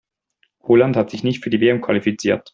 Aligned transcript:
Holland 0.63 0.97
hat 0.97 1.11
sich 1.11 1.23
nicht 1.23 1.43
für 1.43 1.51
die 1.51 1.61
WM 1.61 1.79
qualifiziert. 1.79 2.49